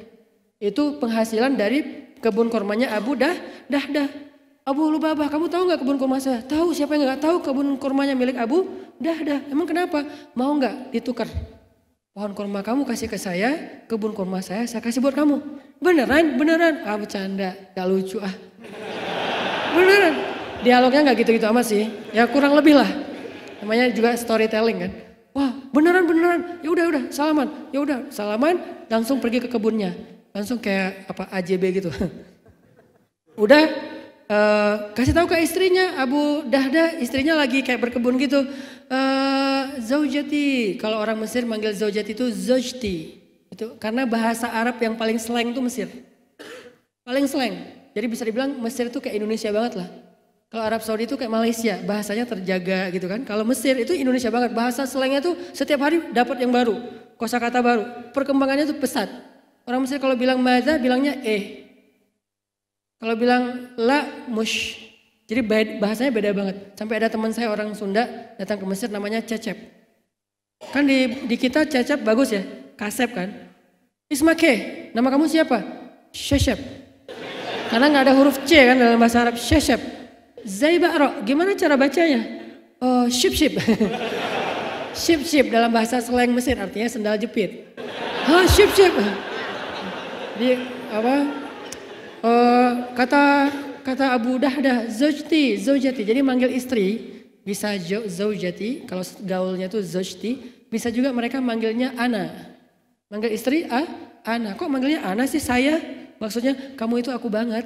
[0.59, 3.31] Itu penghasilan dari kebun kurmanya Abu Dah,
[3.71, 4.24] Dah, Dah.
[4.65, 6.41] Abu Lubabah, kamu tahu nggak kebun kurma saya?
[6.41, 8.65] Tahu, siapa yang nggak tahu kebun kurmanya milik Abu
[8.97, 9.37] Dah, Dah.
[9.45, 10.01] Emang kenapa?
[10.33, 11.29] Mau nggak ditukar?
[12.17, 13.53] Pohon kurma kamu kasih ke saya,
[13.85, 15.37] kebun kurma saya saya kasih buat kamu.
[15.77, 16.81] Beneran, beneran.
[16.81, 18.33] Ah bercanda, gak lucu ah.
[19.77, 20.15] Beneran.
[20.65, 21.85] Dialognya gak gitu-gitu amat sih.
[22.09, 22.89] Ya kurang lebih lah.
[23.61, 24.91] Namanya juga storytelling kan.
[25.37, 26.41] Wah beneran beneran.
[26.65, 27.47] Ya udah udah salaman.
[27.69, 28.57] Ya udah salaman
[28.89, 29.93] langsung pergi ke kebunnya.
[30.33, 31.91] Langsung kayak apa AJB gitu.
[33.45, 33.93] udah
[34.25, 38.41] Uh, kasih tahu ke istrinya Abu Dahda istrinya lagi kayak berkebun gitu.
[38.89, 43.21] Uh, zaujati kalau orang Mesir manggil zaujati itu zaujti
[43.53, 45.87] itu karena bahasa Arab yang paling slang itu Mesir.
[47.05, 47.53] Paling slang.
[47.93, 49.89] Jadi bisa dibilang Mesir itu kayak Indonesia banget lah.
[50.49, 53.21] Kalau Arab Saudi itu kayak Malaysia bahasanya terjaga gitu kan.
[53.23, 54.57] Kalau Mesir itu Indonesia banget.
[54.57, 56.81] Bahasa slangnya tuh setiap hari dapat yang baru
[57.21, 58.09] kosakata baru.
[58.09, 59.07] Perkembangannya tuh pesat.
[59.65, 61.64] Orang Mesir kalau bilang maza bilangnya eh
[63.05, 64.81] kalau bilang la mush.
[65.29, 65.45] Jadi
[65.77, 66.73] bahasanya beda banget.
[66.73, 69.53] Sampai ada teman saya orang Sunda datang ke Mesir namanya Cecep.
[70.73, 72.41] Kan di, di kita Cecep bagus ya,
[72.73, 73.29] Kasep kan.
[74.09, 75.61] Ismake, nama kamu siapa?
[76.17, 76.57] Sheshep.
[77.69, 79.37] Karena nggak ada huruf C kan dalam bahasa Arab.
[79.37, 79.81] Sheshep.
[80.41, 82.25] Zaibaro, gimana cara bacanya?
[82.81, 83.53] Oh, ship ship.
[85.05, 87.69] ship ship dalam bahasa slang Mesir artinya sendal jepit.
[88.25, 88.93] Hah, ship ship.
[90.41, 90.57] Di
[90.89, 91.44] apa?
[92.25, 93.53] Uh, kata
[93.85, 97.77] kata Abu Dahdah zaujti zaujati jadi manggil istri bisa
[98.09, 102.33] zaujati kalau gaulnya tuh zaujti bisa juga mereka manggilnya ana.
[103.07, 103.85] Manggil istri ah
[104.25, 104.57] ana.
[104.57, 105.39] Kok manggilnya ana sih?
[105.39, 105.79] Saya?
[106.19, 107.63] Maksudnya kamu itu aku banget.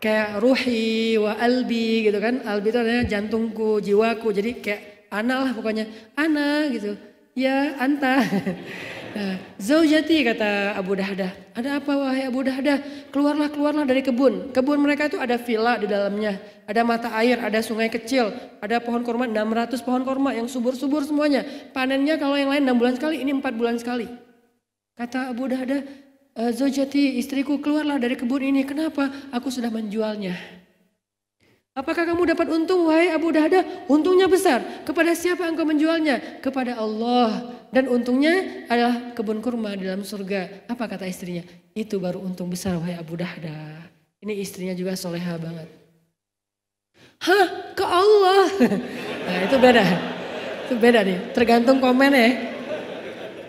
[0.00, 2.40] Kayak ruhi wa albi gitu kan.
[2.48, 4.32] Albi itu artinya jantungku jiwaku.
[4.32, 5.84] Jadi kayak ana lah pokoknya.
[6.16, 6.96] Ana gitu.
[7.36, 8.24] Ya anta
[9.12, 11.28] Nah, Zaujati kata Abu Dahdah.
[11.52, 12.80] Ada apa wahai Abu Dahdah?
[13.12, 14.56] Keluarlah keluarlah dari kebun.
[14.56, 16.40] Kebun mereka itu ada villa di dalamnya.
[16.64, 18.32] Ada mata air, ada sungai kecil,
[18.64, 21.44] ada pohon korma 600 pohon korma yang subur-subur semuanya.
[21.76, 24.08] Panennya kalau yang lain 6 bulan sekali, ini 4 bulan sekali.
[24.96, 25.84] Kata Abu Dahdah,
[26.32, 28.64] eh, Zaujati istriku keluarlah dari kebun ini.
[28.64, 29.12] Kenapa?
[29.28, 30.32] Aku sudah menjualnya.
[31.72, 33.64] Apakah kamu dapat untung wahai Abu Dahda?
[33.88, 34.84] Untungnya besar.
[34.84, 36.40] Kepada siapa engkau menjualnya?
[36.44, 37.61] Kepada Allah.
[37.72, 40.68] Dan untungnya adalah kebun kurma di dalam surga.
[40.68, 41.40] Apa kata istrinya?
[41.72, 43.88] Itu baru untung besar wahai Abu Dahda.
[44.20, 45.68] Ini istrinya juga soleha banget.
[47.24, 48.46] Hah ke Allah?
[49.22, 49.84] Nah itu beda.
[50.66, 51.18] Itu beda nih.
[51.30, 52.30] Tergantung komen ya.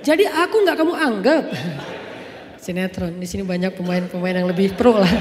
[0.06, 1.44] Jadi aku nggak kamu anggap.
[2.64, 3.20] Sinetron.
[3.20, 5.10] Di sini banyak pemain-pemain yang lebih pro lah.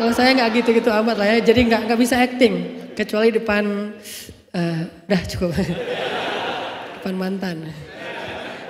[0.00, 2.54] Kalau saya nggak gitu-gitu amat lah ya, jadi nggak nggak bisa acting
[2.96, 3.92] kecuali depan,
[4.56, 5.52] uh, udah cukup,
[7.00, 7.56] depan mantan.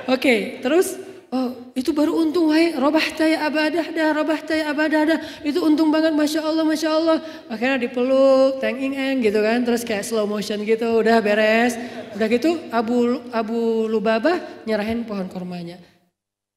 [0.06, 5.02] Oke, okay, terus Oh, itu baru untung wahai robah taya abadah dah, robah taya abadah
[5.14, 5.18] dah.
[5.46, 7.22] Itu untung banget, masya Allah, masya Allah.
[7.46, 11.78] Akhirnya dipeluk, teng ing eng gitu kan, terus kayak slow motion gitu, udah beres.
[12.18, 15.78] Udah gitu Abu Abu Lubabah nyerahin pohon kormanya.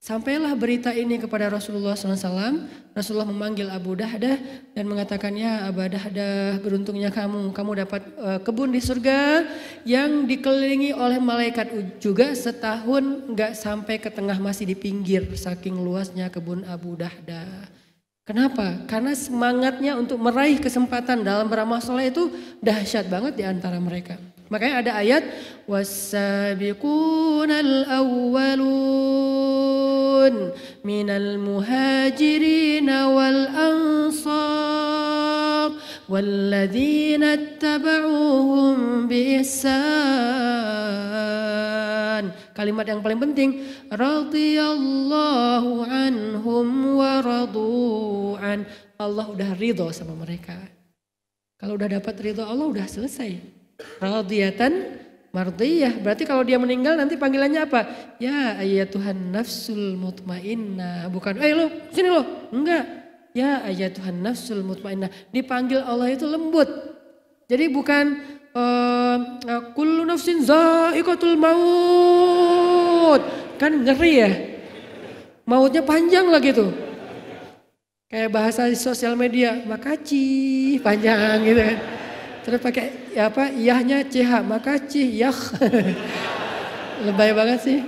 [0.03, 2.67] Sampailah berita ini kepada Rasulullah SAW.
[2.91, 4.35] Rasulullah memanggil Abu Dahdah
[4.75, 7.55] dan mengatakannya Abu Dahdah beruntungnya kamu.
[7.55, 9.47] Kamu dapat uh, kebun di surga
[9.87, 11.71] yang dikelilingi oleh malaikat
[12.03, 17.71] juga setahun nggak sampai ke tengah masih di pinggir saking luasnya kebun Abu Dahdah.
[18.27, 18.83] Kenapa?
[18.91, 22.27] Karena semangatnya untuk meraih kesempatan dalam beramal soleh itu
[22.59, 24.19] dahsyat banget di antara mereka.
[24.52, 25.28] Makanya ada ayat
[25.68, 28.64] wasabiqunal awwalun
[30.80, 34.88] minal muhajirin wal ansar
[36.08, 38.76] والذين اتبعوهم
[39.12, 39.76] بإحسان
[42.56, 43.62] kalimat yang paling penting
[43.92, 46.66] radhiyallahu anhum
[46.98, 48.66] wa radu'an
[48.98, 50.58] Allah udah ridho sama mereka
[51.60, 53.38] kalau udah dapat ridho Allah udah selesai
[53.99, 55.01] radiyatan
[55.33, 55.97] mardiyah.
[55.97, 57.81] Berarti kalau dia meninggal nanti panggilannya apa?
[58.21, 61.09] Ya ayat Tuhan nafsul mutmainnah.
[61.09, 62.21] Bukan, eh lo sini lo.
[62.53, 62.85] Enggak.
[63.33, 65.09] Ya ayat Tuhan nafsul mutmainnah.
[65.33, 66.69] Dipanggil Allah itu lembut.
[67.49, 68.21] Jadi bukan
[68.53, 69.17] uh,
[69.73, 73.21] kullu nafsin za'iqatul maut.
[73.57, 74.31] Kan ngeri ya.
[75.43, 76.71] Mautnya panjang lah gitu.
[78.07, 81.77] Kayak bahasa di sosial media, makasih panjang gitu kan.
[82.43, 83.47] Terus pakai ya apa?
[83.49, 85.33] Iyahnya CH, maka cih yah.
[87.07, 87.79] Lebay banget sih.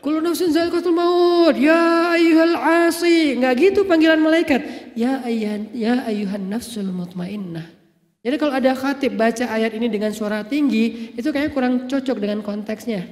[0.00, 1.54] Kullu nafsin za'iqatul maut.
[1.54, 2.56] Ya ayyuhal
[2.90, 3.38] asi.
[3.38, 4.92] Enggak gitu panggilan malaikat.
[4.98, 7.68] Ya ayuhan ya ayyuhan nafsul mutmainnah.
[8.20, 12.44] Jadi kalau ada khatib baca ayat ini dengan suara tinggi, itu kayaknya kurang cocok dengan
[12.44, 13.08] konteksnya.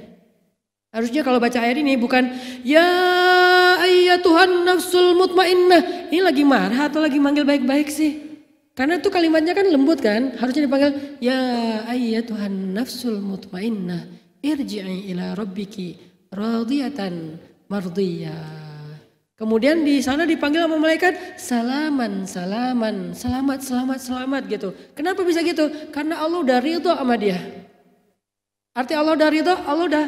[0.93, 2.29] Harusnya kalau baca ayat ini bukan
[2.61, 6.13] ya Tuhan nafsul mutmainnah.
[6.13, 8.28] Ini lagi marah atau lagi manggil baik-baik sih?
[8.79, 11.35] Karena itu kalimatnya kan lembut kan, harusnya dipanggil ya
[11.91, 14.07] ayya Tuhan nafsul mutmainnah
[14.39, 15.99] irji'i ila rabbiki
[16.31, 17.35] radiyatan
[17.67, 18.39] mardiyah.
[19.35, 24.71] Kemudian di sana dipanggil sama malaikat salaman, salaman, selamat, selamat, selamat gitu.
[24.95, 25.91] Kenapa bisa gitu?
[25.91, 27.39] Karena Allah udah ridho sama dia.
[28.71, 30.05] Arti Allah udah ridho, Allah udah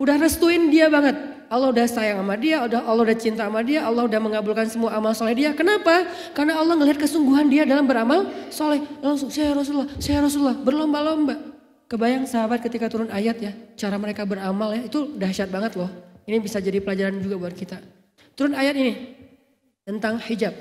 [0.00, 1.33] udah restuin dia banget.
[1.54, 4.90] Allah udah sayang sama dia, udah Allah udah cinta sama dia, Allah udah mengabulkan semua
[4.98, 5.54] amal soleh dia.
[5.54, 6.02] Kenapa?
[6.34, 8.82] Karena Allah ngelihat kesungguhan dia dalam beramal soleh.
[8.98, 11.54] Langsung saya Rasulullah, saya Rasulullah, berlomba-lomba.
[11.86, 15.86] Kebayang sahabat ketika turun ayat ya, cara mereka beramal ya, itu dahsyat banget loh.
[16.26, 17.78] Ini bisa jadi pelajaran juga buat kita.
[18.34, 19.14] Turun ayat ini
[19.86, 20.58] tentang hijab.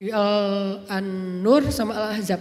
[0.00, 2.40] Al-An-Nur sama Al-Ahzab.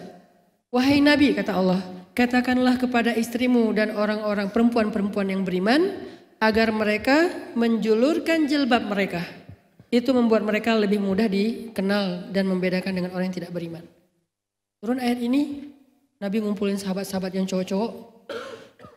[0.71, 1.83] Wahai Nabi kata Allah,
[2.15, 5.97] katakanlah kepada istrimu dan orang-orang perempuan-perempuan yang beriman,
[6.39, 9.21] agar mereka menjulurkan jilbab mereka.
[9.91, 13.83] Itu membuat mereka lebih mudah dikenal dan membedakan dengan orang yang tidak beriman.
[14.79, 15.67] Turun ayat ini,
[16.23, 17.91] Nabi ngumpulin sahabat-sahabat yang cowok-cowok.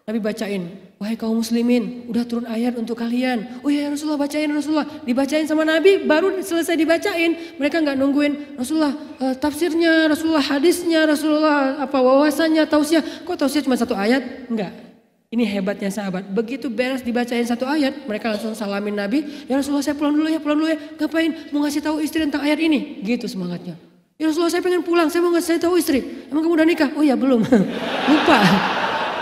[0.02, 0.62] Nabi bacain,
[0.98, 3.62] wahai kaum muslimin, udah turun ayat untuk kalian.
[3.62, 4.86] Oh ya Rasulullah bacain Rasulullah.
[5.06, 7.58] Dibacain sama Nabi, baru selesai dibacain.
[7.58, 13.02] Mereka nggak nungguin Rasulullah uh, tafsirnya, Rasulullah hadisnya, Rasulullah apa wawasannya, tausiah.
[13.22, 14.50] Kok tausiah cuma satu ayat?
[14.50, 14.91] Enggak.
[15.32, 16.28] Ini hebatnya sahabat.
[16.28, 19.48] Begitu beres dibacain satu ayat, mereka langsung salamin Nabi.
[19.48, 20.76] Ya Rasulullah saya pulang dulu ya, pulang dulu ya.
[21.00, 21.48] Ngapain?
[21.48, 23.00] Mau ngasih tahu istri tentang ayat ini?
[23.00, 23.80] Gitu semangatnya.
[24.20, 26.28] Ya Rasulullah saya pengen pulang, saya mau ngasih tahu istri.
[26.28, 26.90] Emang kamu udah nikah?
[26.92, 27.48] Oh ya belum.
[28.12, 28.38] Lupa.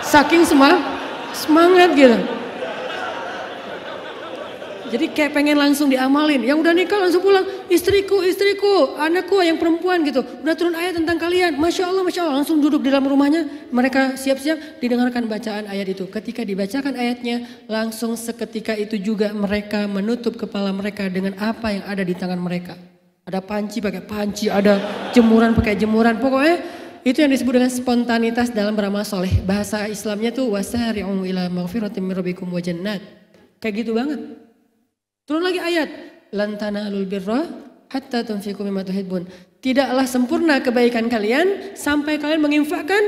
[0.02, 0.82] Saking semang,
[1.30, 2.18] semangat gitu.
[4.90, 6.42] Jadi kayak pengen langsung diamalin.
[6.42, 7.46] Yang udah nikah langsung pulang.
[7.70, 10.26] Istriku, istriku, anakku yang perempuan gitu.
[10.42, 11.54] Udah turun ayat tentang kalian.
[11.54, 12.36] Masya Allah, Masya Allah.
[12.42, 13.70] Langsung duduk di dalam rumahnya.
[13.70, 16.10] Mereka siap-siap didengarkan bacaan ayat itu.
[16.10, 22.02] Ketika dibacakan ayatnya, langsung seketika itu juga mereka menutup kepala mereka dengan apa yang ada
[22.02, 22.74] di tangan mereka.
[23.30, 24.82] Ada panci pakai panci, ada
[25.14, 26.18] jemuran pakai jemuran.
[26.18, 29.40] Pokoknya itu yang disebut dengan spontanitas dalam beramal soleh.
[29.46, 33.00] Bahasa Islamnya tuh wasari'u ila maghfiratim min rabbikum wa jannat.
[33.60, 34.39] Kayak gitu banget.
[35.30, 35.86] Turun lagi ayat,
[36.34, 37.46] lantana tanalul birra
[37.86, 39.30] hatta tunfiqu mimma tuhibbun.
[39.62, 42.98] Tidaklah sempurna kebaikan kalian sampai kalian menginfakkan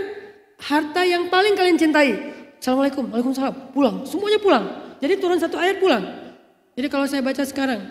[0.63, 2.15] harta yang paling kalian cintai.
[2.63, 4.65] Assalamualaikum, waalaikumsalam, pulang, semuanya pulang.
[5.03, 6.07] Jadi turun satu ayat pulang.
[6.79, 7.91] Jadi kalau saya baca sekarang,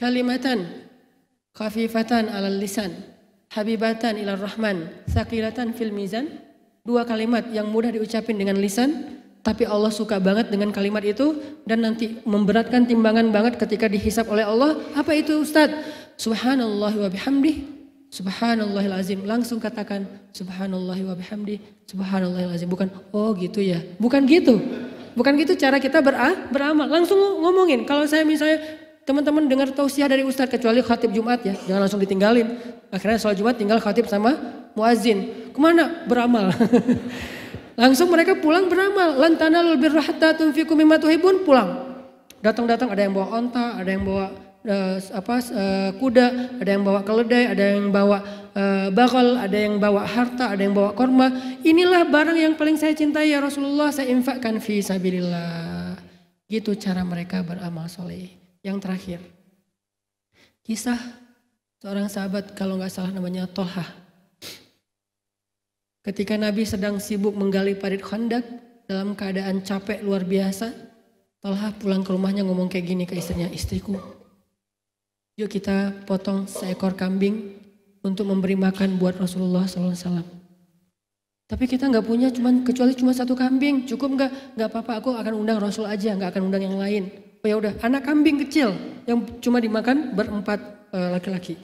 [0.00, 0.88] kalimatan
[1.52, 3.04] khafifatan alal lisan,
[3.52, 6.40] habibatan ilar rahman, sakilatan fil mizan.
[6.88, 11.34] Dua kalimat yang mudah diucapin dengan lisan, tapi Allah suka banget dengan kalimat itu
[11.66, 14.78] dan nanti memberatkan timbangan banget ketika dihisap oleh Allah.
[14.94, 15.66] Apa itu Ustaz?
[16.14, 17.82] Subhanallah wa bihamdih.
[18.12, 19.18] Subhanallahil azim.
[19.26, 21.58] Langsung katakan subhanallah wa bihamdi.
[21.90, 22.70] Subhanallahil azim.
[22.70, 23.82] Bukan oh gitu ya.
[23.98, 24.62] Bukan gitu.
[25.18, 26.86] Bukan gitu cara kita berah, beramal.
[26.86, 27.82] Langsung ngomongin.
[27.82, 28.62] Kalau saya misalnya
[29.02, 31.58] teman-teman dengar tausiah dari Ustaz kecuali khatib Jumat ya.
[31.66, 32.46] Jangan langsung ditinggalin.
[32.94, 34.38] Akhirnya sholat Jumat tinggal khatib sama
[34.78, 35.50] muazin.
[35.50, 36.06] Ke mana?
[36.06, 36.54] Beramal.
[37.82, 39.18] Langsung mereka pulang beramal.
[39.18, 41.98] Lantana lebih hatta tunfiqu mimma tuhibun pulang.
[42.38, 44.30] Datang-datang ada yang bawa onta, ada yang bawa
[44.62, 48.22] uh, apa uh, kuda, ada yang bawa keledai, ada yang bawa
[48.54, 51.58] uh, bakal, ada yang bawa harta, ada yang bawa korma.
[51.66, 55.98] Inilah barang yang paling saya cintai ya Rasulullah, saya infakkan fi sabilillah.
[56.46, 58.30] Gitu cara mereka beramal soleh.
[58.62, 59.20] Yang terakhir,
[60.62, 60.98] kisah
[61.82, 64.01] seorang sahabat kalau nggak salah namanya Tolhah.
[66.02, 68.42] Ketika Nabi sedang sibuk menggali parit khandak
[68.90, 70.74] dalam keadaan capek luar biasa,
[71.38, 73.98] Talha pulang ke rumahnya ngomong kayak gini ke istrinya, istriku,
[75.34, 77.54] yuk kita potong seekor kambing
[78.02, 80.22] untuk memberi makan buat Rasulullah SAW.
[81.46, 84.30] Tapi kita nggak punya cuman kecuali cuma satu kambing, cukup nggak?
[84.58, 87.10] Nggak apa-apa, aku akan undang Rasul aja, nggak akan undang yang lain.
[87.42, 88.74] Oh ya udah, anak kambing kecil
[89.06, 90.58] yang cuma dimakan berempat
[90.94, 91.54] eh, laki-laki.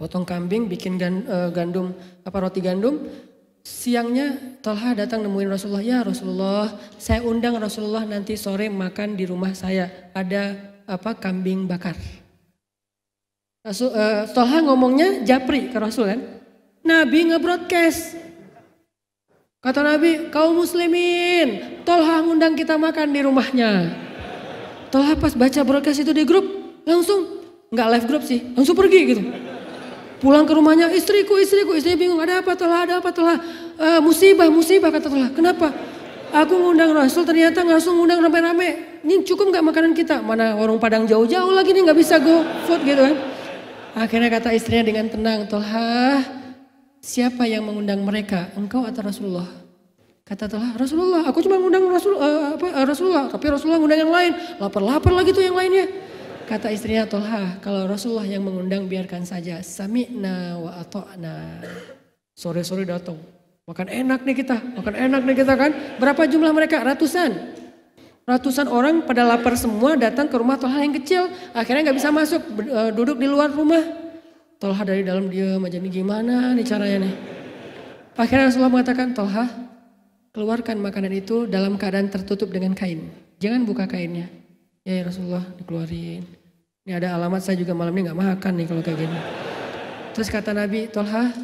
[0.00, 1.92] Potong kambing, bikin eh, gandum
[2.24, 3.04] apa roti gandum,
[3.68, 9.52] Siangnya Tolha datang nemuin Rasulullah, ya Rasulullah, saya undang Rasulullah nanti sore makan di rumah
[9.52, 10.08] saya.
[10.16, 10.56] Ada
[10.88, 11.92] apa kambing bakar.
[13.60, 16.20] Rasul, uh, Tolha ngomongnya japri ke Rasul kan.
[16.80, 18.16] Nabi nge-broadcast.
[19.60, 23.92] Kata Nabi, kaum muslimin, Tolha ngundang kita makan di rumahnya.
[24.88, 26.48] Tolha pas baca broadcast itu di grup,
[26.88, 29.22] langsung nggak live grup sih, langsung pergi gitu.
[30.18, 33.38] Pulang ke rumahnya, istriku, istriku, istrinya bingung, ada apa telah, ada apa telah.
[33.78, 35.30] Uh, musibah, musibah kata telah.
[35.30, 35.70] Kenapa?
[36.28, 39.00] Aku ngundang Rasul ternyata langsung ngundang rame-rame.
[39.00, 40.20] Ini cukup nggak makanan kita?
[40.20, 43.16] Mana warung Padang jauh-jauh lagi nih nggak bisa go food gitu kan.
[43.96, 46.20] Akhirnya kata istrinya dengan tenang, Tolha,
[47.00, 48.52] siapa yang mengundang mereka?
[48.58, 49.48] Engkau atau Rasulullah?
[50.28, 54.12] Kata Tolha, Rasulullah, aku cuma ngundang Rasul, uh, apa, uh, Rasulullah, tapi Rasulullah ngundang yang
[54.12, 54.32] lain.
[54.60, 55.88] Lapar-lapar lagi tuh yang lainnya.
[56.48, 59.60] Kata istrinya Tolha, kalau Rasulullah yang mengundang biarkan saja.
[59.60, 61.60] Sami'na wa ato'na.
[62.32, 63.20] Sore-sore datang.
[63.68, 65.70] Makan enak nih kita, makan enak nih kita kan.
[66.00, 66.80] Berapa jumlah mereka?
[66.80, 67.36] Ratusan.
[68.24, 71.28] Ratusan orang pada lapar semua datang ke rumah Tolha yang kecil.
[71.52, 73.84] Akhirnya nggak bisa masuk, e, duduk di luar rumah.
[74.56, 77.14] Tolha dari dalam dia aja nih gimana nih caranya nih.
[78.16, 79.52] Akhirnya Rasulullah mengatakan, Tolha
[80.32, 83.12] keluarkan makanan itu dalam keadaan tertutup dengan kain.
[83.36, 84.32] Jangan buka kainnya.
[84.88, 86.37] Ya, ya Rasulullah dikeluarin.
[86.88, 89.18] Ini ada alamat saya juga malam ini nggak makan nih kalau kayak gini.
[90.16, 91.36] Terus kata Nabi, Tolha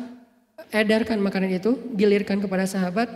[0.72, 3.12] edarkan makanan itu, gilirkan kepada sahabat,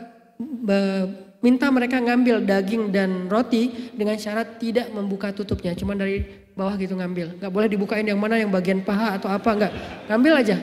[1.41, 6.21] minta mereka ngambil daging dan roti dengan syarat tidak membuka tutupnya, cuma dari
[6.53, 7.41] bawah gitu ngambil.
[7.41, 9.73] Gak boleh dibukain yang mana yang bagian paha atau apa enggak.
[10.13, 10.57] Ngambil aja.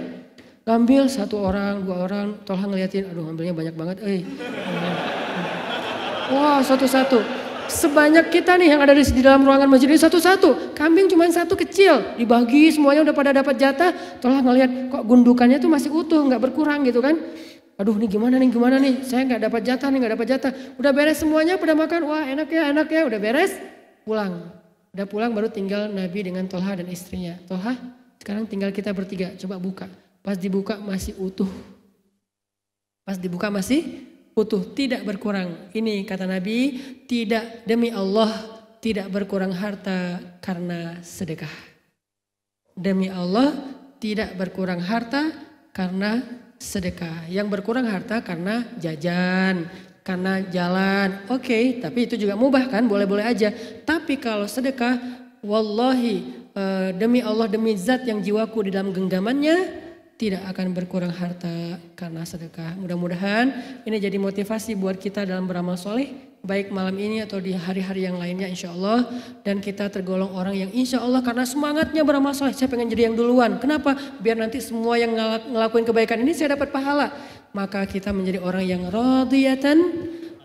[0.70, 4.22] Ngambil satu orang, dua orang, Tolha ngeliatin, aduh ngambilnya banyak banget, eh.
[6.30, 10.76] Wah satu-satu sebanyak kita nih yang ada di, dalam ruangan masjid ini satu-satu.
[10.78, 13.92] Kambing cuma satu kecil, dibagi semuanya udah pada dapat jatah.
[14.20, 17.18] Telah ngelihat kok gundukannya tuh masih utuh, nggak berkurang gitu kan.
[17.76, 20.52] Aduh nih gimana nih gimana nih, saya nggak dapat jatah nih nggak dapat jatah.
[20.80, 23.52] Udah beres semuanya, pada makan, wah enak ya enak ya, udah beres,
[24.08, 24.48] pulang.
[24.96, 27.36] Udah pulang baru tinggal Nabi dengan Tolha dan istrinya.
[27.52, 27.76] Tolha,
[28.24, 29.92] sekarang tinggal kita bertiga, coba buka.
[30.24, 31.52] Pas dibuka masih utuh.
[33.04, 35.72] Pas dibuka masih utuh, tidak berkurang.
[35.72, 41.50] Ini kata Nabi, tidak demi Allah tidak berkurang harta karena sedekah.
[42.78, 43.56] Demi Allah
[43.98, 45.34] tidak berkurang harta
[45.74, 46.22] karena
[46.62, 47.26] sedekah.
[47.26, 49.66] Yang berkurang harta karena jajan,
[50.06, 51.26] karena jalan.
[51.34, 53.50] Oke, okay, tapi itu juga mubah kan, boleh-boleh aja.
[53.82, 55.02] Tapi kalau sedekah,
[55.42, 59.85] wallahi uh, demi Allah demi zat yang jiwaku di dalam genggamannya,
[60.16, 62.80] tidak akan berkurang harta karena sedekah.
[62.80, 63.52] Mudah-mudahan
[63.84, 66.16] ini jadi motivasi buat kita dalam beramal soleh.
[66.46, 69.12] Baik malam ini atau di hari-hari yang lainnya insya Allah.
[69.44, 72.56] Dan kita tergolong orang yang insya Allah karena semangatnya beramal soleh.
[72.56, 73.60] Saya pengen jadi yang duluan.
[73.60, 73.98] Kenapa?
[74.24, 75.12] Biar nanti semua yang
[75.52, 77.12] ngelakuin kebaikan ini saya dapat pahala.
[77.52, 79.78] Maka kita menjadi orang yang radiyatan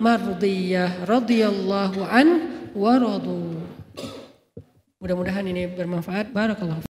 [0.02, 1.06] mardiyah.
[1.06, 2.26] Radiyallahu an
[2.74, 3.60] wa radu.
[4.98, 6.34] Mudah-mudahan ini bermanfaat.
[6.34, 6.89] Barakallahu